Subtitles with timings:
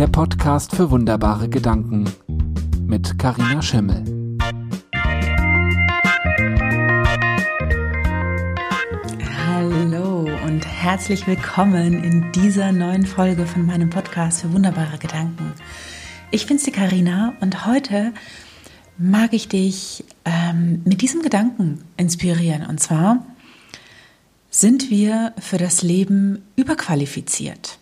[0.00, 2.10] der Podcast für wunderbare Gedanken
[2.86, 4.02] mit Karina Schimmel.
[9.46, 15.52] Hallo und herzlich willkommen in dieser neuen Folge von meinem Podcast für wunderbare Gedanken.
[16.30, 18.14] Ich bin's die Karina und heute
[18.96, 23.26] mag ich dich ähm, mit diesem Gedanken inspirieren und zwar
[24.48, 27.79] sind wir für das Leben überqualifiziert?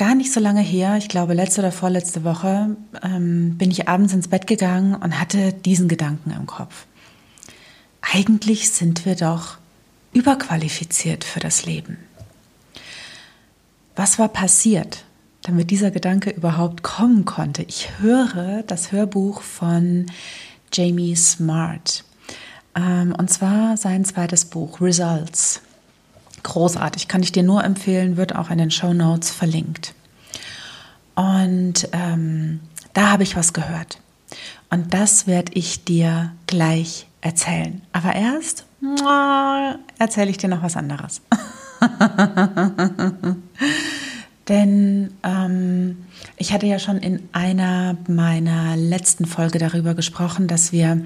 [0.00, 4.14] Gar nicht so lange her, ich glaube letzte oder vorletzte Woche, ähm, bin ich abends
[4.14, 6.86] ins Bett gegangen und hatte diesen Gedanken im Kopf.
[8.00, 9.58] Eigentlich sind wir doch
[10.14, 11.98] überqualifiziert für das Leben.
[13.94, 15.04] Was war passiert,
[15.42, 17.62] damit dieser Gedanke überhaupt kommen konnte?
[17.64, 20.06] Ich höre das Hörbuch von
[20.72, 22.04] Jamie Smart.
[22.74, 25.60] Ähm, und zwar sein zweites Buch, Results.
[26.42, 29.94] Großartig, kann ich dir nur empfehlen, wird auch in den Show Notes verlinkt.
[31.14, 32.60] Und ähm,
[32.92, 33.98] da habe ich was gehört.
[34.70, 37.82] Und das werde ich dir gleich erzählen.
[37.92, 38.64] Aber erst
[39.98, 41.20] erzähle ich dir noch was anderes.
[44.48, 45.98] Denn ähm,
[46.36, 51.02] ich hatte ja schon in einer meiner letzten Folge darüber gesprochen, dass wir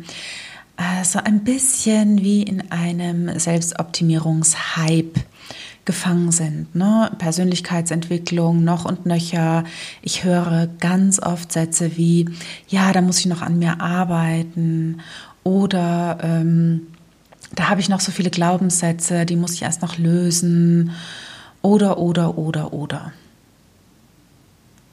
[1.05, 5.21] so ein bisschen wie in einem Selbstoptimierungshype
[5.85, 6.75] gefangen sind.
[6.75, 7.11] Ne?
[7.19, 9.65] Persönlichkeitsentwicklung noch und nöcher.
[10.03, 12.29] Ich höre ganz oft Sätze wie,
[12.69, 15.01] ja, da muss ich noch an mir arbeiten
[15.43, 16.87] oder ähm,
[17.55, 20.93] da habe ich noch so viele Glaubenssätze, die muss ich erst noch lösen
[21.63, 23.13] oder, oder, oder, oder.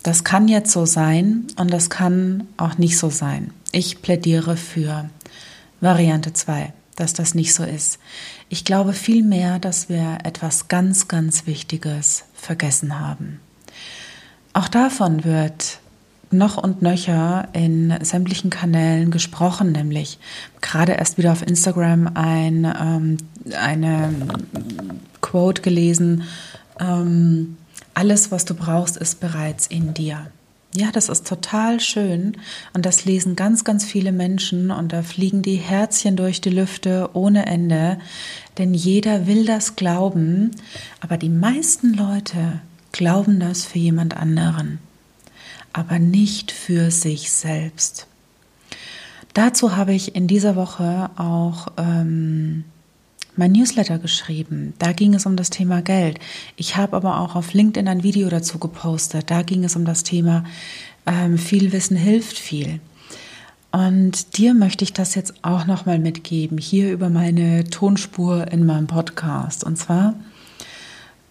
[0.04, 3.52] Das kann jetzt so sein und das kann auch nicht so sein.
[3.72, 5.10] Ich plädiere für
[5.82, 8.00] Variante 2, dass das nicht so ist.
[8.50, 13.40] Ich glaube vielmehr, dass wir etwas ganz, ganz Wichtiges vergessen haben.
[14.54, 15.80] Auch davon wird
[16.30, 20.18] noch und nöcher in sämtlichen Kanälen gesprochen, nämlich
[20.62, 23.18] gerade erst wieder auf Instagram ein, ähm,
[23.54, 24.14] eine
[25.20, 26.24] Quote gelesen,
[26.80, 27.58] ähm,
[27.94, 30.28] alles, was du brauchst, ist bereits in dir.
[30.74, 32.38] Ja, das ist total schön.
[32.74, 34.72] Und das lesen ganz, ganz viele Menschen.
[34.72, 38.00] Und da fliegen die Herzchen durch die Lüfte ohne Ende,
[38.58, 40.52] denn jeder will das glauben,
[41.00, 42.62] aber die meisten Leute
[42.92, 44.80] glauben das für jemand anderen,
[45.74, 48.08] aber nicht für sich selbst.
[49.34, 52.66] Dazu habe ich in dieser Woche auch ähm,
[53.42, 54.76] mein Newsletter geschrieben.
[54.78, 56.20] Da ging es um das Thema Geld.
[56.58, 59.32] Ich habe aber auch auf LinkedIn ein Video dazu gepostet.
[59.32, 60.44] Da ging es um das Thema
[61.08, 62.80] ähm, viel Wissen hilft viel.
[63.72, 68.86] Und dir möchte ich das jetzt auch nochmal mitgeben, hier über meine Tonspur in meinem
[68.86, 69.64] Podcast.
[69.64, 70.14] Und zwar,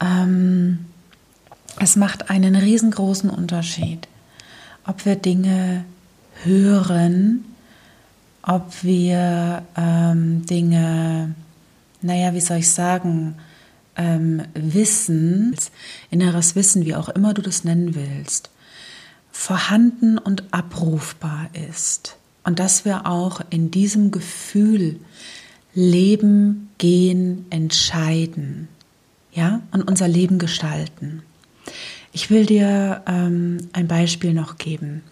[0.00, 0.86] ähm,
[1.78, 4.08] es macht einen riesengroßen Unterschied,
[4.84, 5.84] ob wir Dinge
[6.42, 7.44] hören,
[8.42, 11.36] ob wir ähm, Dinge
[12.02, 13.36] naja, wie soll ich sagen,
[13.96, 15.54] ähm, Wissen,
[16.10, 18.50] inneres Wissen, wie auch immer du das nennen willst,
[19.30, 22.16] vorhanden und abrufbar ist.
[22.44, 24.98] Und dass wir auch in diesem Gefühl
[25.74, 28.68] leben, gehen, entscheiden,
[29.32, 31.22] ja, und unser Leben gestalten.
[32.12, 35.02] Ich will dir ähm, ein Beispiel noch geben.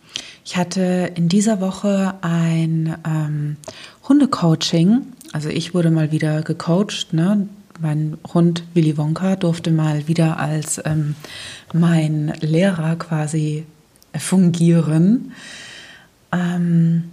[0.45, 3.57] Ich hatte in dieser Woche ein ähm,
[4.09, 5.03] Hundecoaching
[5.33, 7.13] also ich wurde mal wieder gecoacht.
[7.13, 7.49] Ne?
[7.81, 11.15] Mein Hund Willy Wonka durfte mal wieder als ähm,
[11.73, 13.65] mein Lehrer quasi
[14.17, 15.33] fungieren.
[16.33, 17.05] Ähm,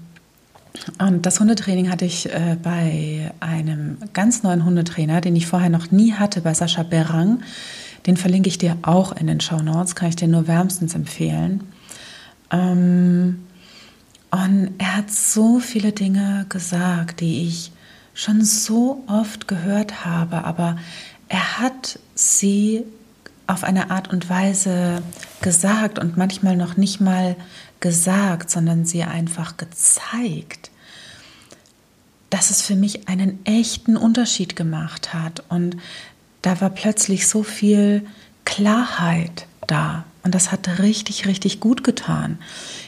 [0.99, 5.91] und das Hundetraining hatte ich äh, bei einem ganz neuen Hundetrainer, den ich vorher noch
[5.91, 7.41] nie hatte, bei Sascha Berang.
[8.07, 11.63] Den verlinke ich dir auch in den Show Notes, kann ich dir nur wärmstens empfehlen.
[12.51, 13.39] Ähm,
[14.31, 17.71] und er hat so viele Dinge gesagt, die ich
[18.15, 20.77] schon so oft gehört habe, aber
[21.27, 22.83] er hat sie
[23.45, 25.03] auf eine Art und Weise
[25.41, 27.35] gesagt und manchmal noch nicht mal
[27.79, 30.71] gesagt, sondern sie einfach gezeigt,
[32.31, 35.43] dass es für mich einen echten Unterschied gemacht hat.
[35.49, 35.77] Und
[36.41, 38.07] da war plötzlich so viel
[38.45, 40.05] Klarheit da.
[40.23, 42.39] Und das hat richtig, richtig gut getan.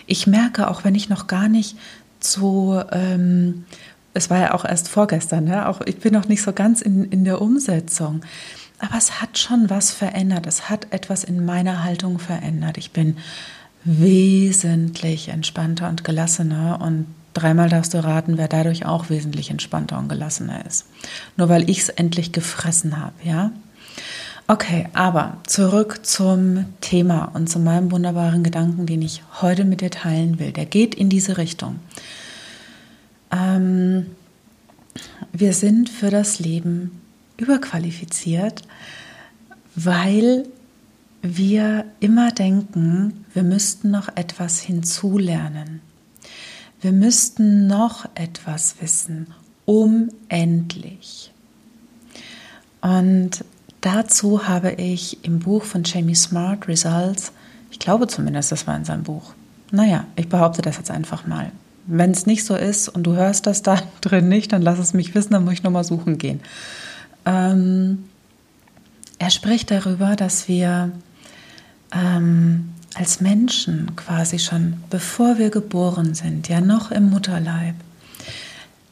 [0.08, 1.78] Ich merke, auch wenn ich noch gar nicht
[2.20, 3.66] so ähm,
[4.18, 5.70] es war ja auch erst vorgestern, ne?
[5.70, 8.22] auch ich bin noch nicht so ganz in, in der Umsetzung.
[8.80, 10.46] Aber es hat schon was verändert.
[10.46, 12.78] Es hat etwas in meiner Haltung verändert.
[12.78, 13.18] Ich bin
[13.84, 20.10] wesentlich entspannter und gelassener und dreimal darfst du raten, wer dadurch auch wesentlich entspannter und
[20.10, 20.86] gelassener ist.
[21.38, 23.52] Nur weil ich es endlich gefressen habe, ja.
[24.48, 29.92] Okay, aber zurück zum Thema und zu meinem wunderbaren Gedanken, den ich heute mit dir
[29.92, 30.54] teilen will.
[30.54, 31.80] Der geht in diese Richtung.
[33.32, 34.08] Ähm,
[35.34, 37.02] wir sind für das Leben
[37.38, 38.64] überqualifiziert,
[39.76, 40.48] weil
[41.22, 45.82] wir immer denken, wir müssten noch etwas hinzulernen.
[46.82, 49.28] Wir müssten noch etwas wissen,
[49.66, 51.32] unendlich.
[52.82, 53.44] Und
[53.82, 57.32] dazu habe ich im Buch von Jamie Smart Results,
[57.72, 59.34] ich glaube zumindest, das war in seinem Buch.
[59.72, 61.52] Naja, ich behaupte das jetzt einfach mal.
[61.88, 64.94] Wenn es nicht so ist und du hörst das da drin nicht, dann lass es
[64.94, 66.42] mich wissen, dann muss ich nochmal suchen gehen.
[67.26, 68.04] Ähm,
[69.20, 70.92] er spricht darüber, dass wir
[71.92, 77.76] ähm, als Menschen quasi schon, bevor wir geboren sind, ja noch im Mutterleib,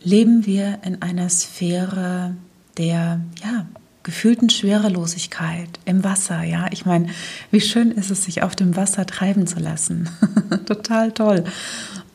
[0.04, 2.36] leben wir in einer Sphäre
[2.78, 3.66] der ja,
[4.04, 6.44] gefühlten Schwerelosigkeit im Wasser.
[6.44, 7.08] Ja, ich meine,
[7.52, 10.10] wie schön ist es, sich auf dem Wasser treiben zu lassen.
[10.66, 11.44] Total toll.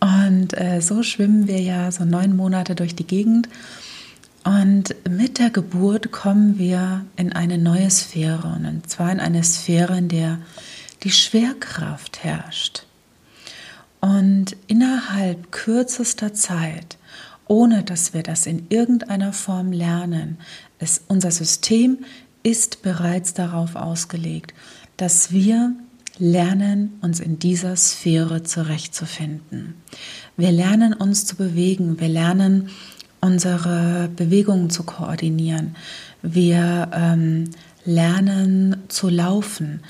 [0.01, 3.49] Und äh, so schwimmen wir ja so neun Monate durch die Gegend.
[4.45, 8.49] Und mit der Geburt kommen wir in eine neue Sphäre.
[8.49, 10.39] Und zwar in eine Sphäre, in der
[11.03, 12.85] die Schwerkraft herrscht.
[14.01, 16.97] Und innerhalb kürzester Zeit,
[17.47, 20.39] ohne dass wir das in irgendeiner Form lernen,
[20.79, 21.99] ist unser System
[22.43, 24.55] ist bereits darauf ausgelegt,
[24.97, 25.75] dass wir
[26.21, 29.75] lernen, uns in dieser Sphäre zurechtzufinden.
[30.37, 32.69] Wir lernen uns zu bewegen, wir lernen
[33.21, 35.77] unsere Bewegungen zu koordinieren,
[36.23, 37.51] wir ähm,
[37.85, 39.81] lernen zu laufen.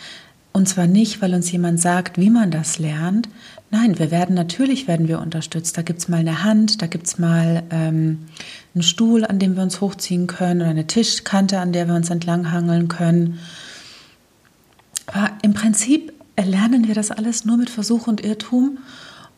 [0.53, 3.29] Und zwar nicht, weil uns jemand sagt, wie man das lernt.
[3.71, 5.79] Nein, wir werden natürlich werden wir unterstützt.
[5.79, 8.27] Da gibt es mal eine Hand, da gibt es mal ähm,
[8.75, 12.11] einen Stuhl, an dem wir uns hochziehen können oder eine Tischkante, an der wir uns
[12.11, 13.39] entlanghangeln können.
[15.07, 18.79] Aber im Prinzip erlernen wir das alles nur mit Versuch und Irrtum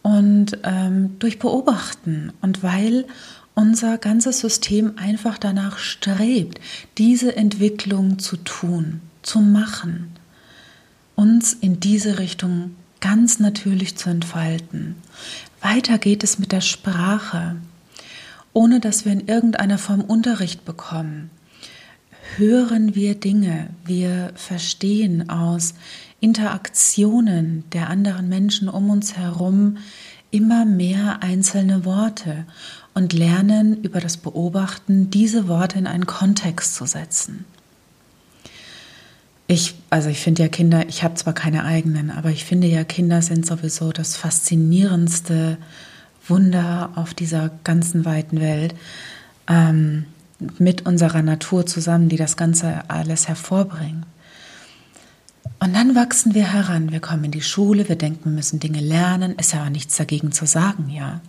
[0.02, 2.32] und ähm, durch Beobachten.
[2.40, 3.06] Und weil
[3.54, 6.60] unser ganzes System einfach danach strebt,
[6.98, 10.12] diese Entwicklung zu tun, zu machen
[11.14, 14.96] uns in diese Richtung ganz natürlich zu entfalten.
[15.60, 17.56] Weiter geht es mit der Sprache,
[18.52, 21.30] ohne dass wir in irgendeiner Form Unterricht bekommen.
[22.36, 25.74] Hören wir Dinge, wir verstehen aus
[26.22, 29.78] Interaktionen der anderen Menschen um uns herum
[30.30, 32.46] immer mehr einzelne Worte
[32.94, 37.44] und lernen über das Beobachten diese Worte in einen Kontext zu setzen.
[39.48, 42.84] Ich, also ich finde ja Kinder, ich habe zwar keine eigenen, aber ich finde ja
[42.84, 45.58] Kinder sind sowieso das faszinierendste
[46.28, 48.74] Wunder auf dieser ganzen weiten Welt.
[49.48, 50.06] Ähm,
[50.58, 54.06] mit unserer Natur zusammen, die das Ganze alles hervorbringen.
[55.62, 58.80] Und dann wachsen wir heran, wir kommen in die Schule, wir denken, wir müssen Dinge
[58.80, 61.20] lernen, ist ja aber nichts dagegen zu sagen, ja.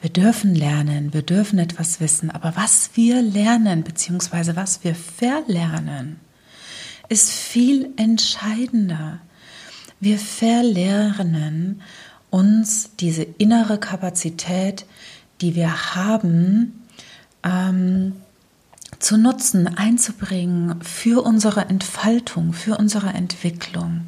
[0.00, 6.20] Wir dürfen lernen, wir dürfen etwas wissen, aber was wir lernen, beziehungsweise was wir verlernen,
[7.08, 9.18] ist viel entscheidender.
[9.98, 11.82] Wir verlernen
[12.30, 14.86] uns diese innere Kapazität,
[15.40, 16.84] die wir haben,
[17.42, 18.12] ähm,
[18.98, 24.02] zu nutzen, einzubringen für unsere Entfaltung, für unsere Entwicklung.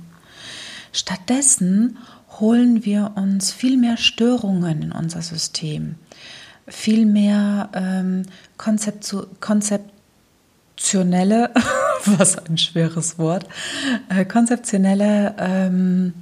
[0.92, 1.98] Stattdessen
[2.40, 5.96] holen wir uns viel mehr Störungen in unser System,
[6.66, 8.22] viel mehr ähm,
[8.56, 11.50] konzeptionelle
[12.04, 13.46] was ein schweres Wort,
[14.08, 16.14] äh, konzeptionelle ähm,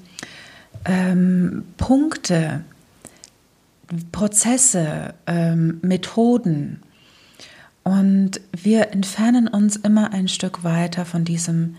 [0.85, 2.65] ähm, Punkte,
[4.13, 6.83] Prozesse, ähm, Methoden.
[7.87, 11.77] Und wir entfernen uns immer ein Stück weiter von diesem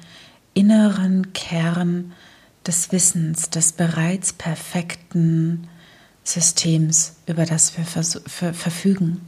[0.54, 2.14] inneren Kern
[2.66, 5.68] des Wissens, des bereits perfekten
[6.24, 9.22] Systems, über das wir verfügen,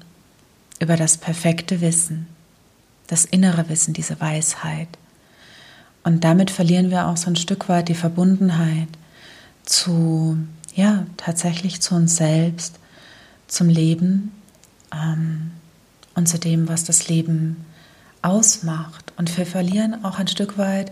[0.79, 2.27] über das perfekte Wissen
[3.09, 4.88] das innere Wissen, diese Weisheit.
[6.03, 8.88] Und damit verlieren wir auch so ein Stück weit die Verbundenheit
[9.65, 10.38] zu,
[10.75, 12.79] ja, tatsächlich zu uns selbst,
[13.48, 14.31] zum Leben
[14.93, 15.51] ähm,
[16.19, 17.65] und zu dem, was das Leben
[18.21, 19.13] ausmacht.
[19.17, 20.91] Und wir verlieren auch ein Stück weit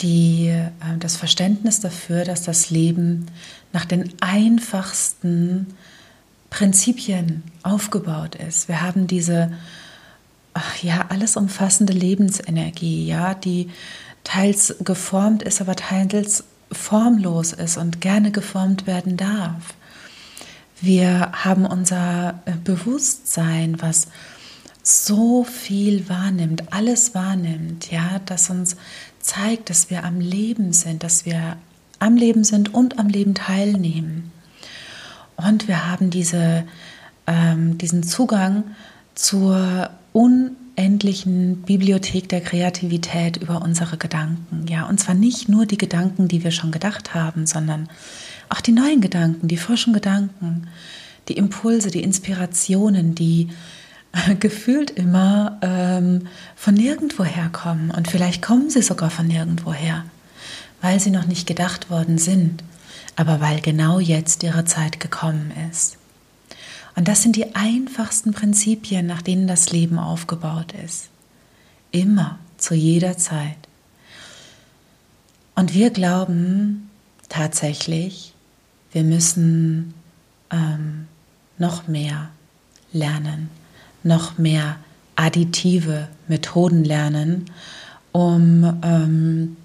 [0.00, 3.26] die, äh, das Verständnis dafür, dass das Leben
[3.72, 5.66] nach den einfachsten
[6.48, 8.68] Prinzipien aufgebaut ist.
[8.68, 9.52] Wir haben diese
[10.54, 13.68] ach ja, alles umfassende Lebensenergie, ja, die
[14.24, 19.74] teils geformt ist, aber teils formlos ist und gerne geformt werden darf.
[20.80, 24.08] Wir haben unser äh, Bewusstsein, was
[24.86, 28.76] so viel wahrnimmt, alles wahrnimmt, ja, das uns
[29.18, 31.56] zeigt, dass wir am Leben sind, dass wir
[31.98, 34.30] am Leben sind und am Leben teilnehmen.
[35.34, 36.64] Und wir haben diese,
[37.26, 38.62] ähm, diesen Zugang
[39.16, 44.66] zur unendlichen Bibliothek der Kreativität über unsere Gedanken.
[44.68, 47.88] Ja, und zwar nicht nur die Gedanken, die wir schon gedacht haben, sondern
[48.50, 50.68] auch die neuen Gedanken, die frischen Gedanken,
[51.28, 53.48] die Impulse, die Inspirationen, die
[54.40, 57.90] gefühlt immer ähm, von nirgendwoher kommen.
[57.90, 60.04] Und vielleicht kommen sie sogar von nirgendwoher,
[60.80, 62.62] weil sie noch nicht gedacht worden sind,
[63.16, 65.98] aber weil genau jetzt ihre Zeit gekommen ist.
[66.96, 71.08] Und das sind die einfachsten Prinzipien, nach denen das Leben aufgebaut ist.
[71.90, 73.56] Immer, zu jeder Zeit.
[75.54, 76.90] Und wir glauben
[77.28, 78.34] tatsächlich,
[78.92, 79.94] wir müssen
[80.50, 81.06] ähm,
[81.58, 82.30] noch mehr
[82.92, 83.50] lernen,
[84.06, 84.76] noch mehr
[85.16, 87.46] additive Methoden lernen,
[88.12, 89.56] um ähm,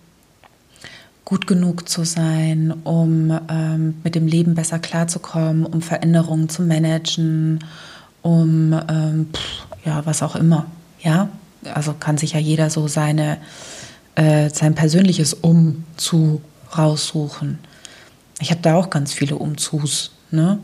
[1.26, 7.60] gut genug zu sein, um ähm, mit dem Leben besser klarzukommen, um Veränderungen zu managen,
[8.22, 10.66] um ähm, pff, ja was auch immer.
[11.02, 11.30] Ja,
[11.74, 13.38] also kann sich ja jeder so seine
[14.16, 16.42] äh, sein persönliches Um zu
[16.78, 17.60] raussuchen.
[18.40, 20.60] Ich habe da auch ganz viele Umzus, ne?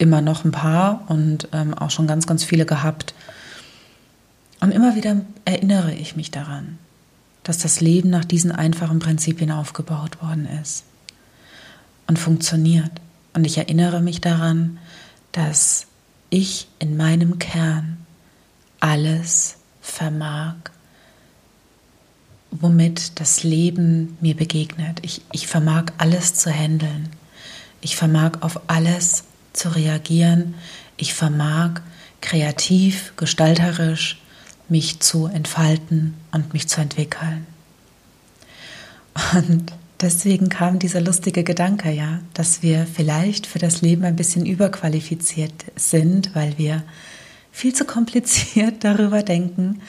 [0.00, 3.14] Immer noch ein paar und ähm, auch schon ganz, ganz viele gehabt.
[4.60, 6.78] Und immer wieder erinnere ich mich daran
[7.42, 10.84] dass das Leben nach diesen einfachen Prinzipien aufgebaut worden ist
[12.06, 12.90] und funktioniert.
[13.32, 14.78] Und ich erinnere mich daran,
[15.32, 15.86] dass
[16.28, 17.98] ich in meinem Kern
[18.80, 20.54] alles vermag,
[22.50, 24.98] womit das Leben mir begegnet.
[25.02, 27.08] Ich, ich vermag alles zu handeln.
[27.80, 30.54] Ich vermag auf alles zu reagieren.
[30.96, 31.80] Ich vermag
[32.20, 34.20] kreativ, gestalterisch
[34.68, 37.46] mich zu entfalten und mich zu entwickeln.
[39.34, 44.46] Und deswegen kam dieser lustige Gedanke, ja, dass wir vielleicht für das Leben ein bisschen
[44.46, 46.82] überqualifiziert sind, weil wir
[47.52, 49.80] viel zu kompliziert darüber denken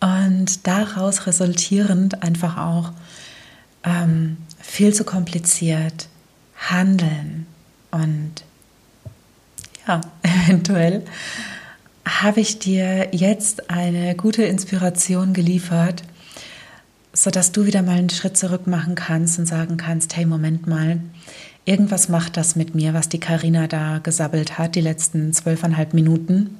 [0.00, 2.92] und daraus resultierend einfach auch
[3.84, 6.08] ähm, viel zu kompliziert
[6.56, 7.46] handeln
[7.90, 8.44] und
[9.86, 11.04] ja, eventuell
[12.06, 16.02] habe ich dir jetzt eine gute Inspiration geliefert,
[17.12, 21.00] sodass du wieder mal einen Schritt zurück machen kannst und sagen kannst, hey, Moment mal,
[21.64, 26.58] irgendwas macht das mit mir, was die Karina da gesabbelt hat, die letzten zwölfeinhalb Minuten.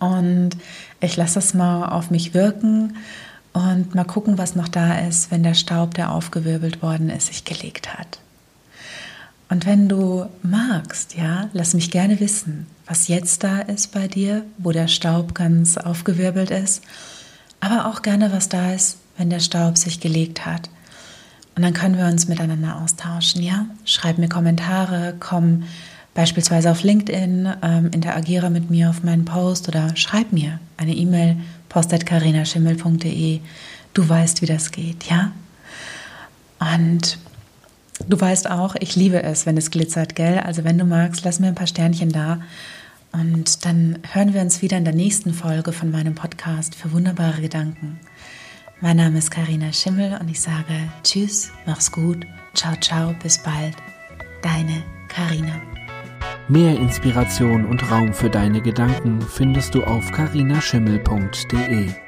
[0.00, 0.50] Und
[1.00, 2.96] ich lasse es mal auf mich wirken
[3.52, 7.44] und mal gucken, was noch da ist, wenn der Staub, der aufgewirbelt worden ist, sich
[7.44, 8.18] gelegt hat.
[9.48, 14.44] Und wenn du magst, ja, lass mich gerne wissen, was jetzt da ist bei dir,
[14.58, 16.82] wo der Staub ganz aufgewirbelt ist,
[17.60, 20.68] aber auch gerne, was da ist, wenn der Staub sich gelegt hat.
[21.54, 23.66] Und dann können wir uns miteinander austauschen, ja?
[23.84, 25.62] Schreib mir Kommentare, komm
[26.12, 31.36] beispielsweise auf LinkedIn, ähm, interagiere mit mir auf meinen Post oder schreib mir eine E-Mail,
[31.68, 33.40] post.carinaschimmel.de.
[33.94, 35.32] Du weißt, wie das geht, ja?
[36.58, 37.18] Und
[38.08, 40.38] Du weißt auch, ich liebe es, wenn es glitzert, gell?
[40.38, 42.40] Also wenn du magst, lass mir ein paar Sternchen da.
[43.12, 47.40] Und dann hören wir uns wieder in der nächsten Folge von meinem Podcast für wunderbare
[47.40, 47.98] Gedanken.
[48.80, 53.74] Mein Name ist Karina Schimmel und ich sage Tschüss, mach's gut, ciao, ciao, bis bald.
[54.42, 55.62] Deine Karina.
[56.48, 62.05] Mehr Inspiration und Raum für deine Gedanken findest du auf karinaschimmel.de.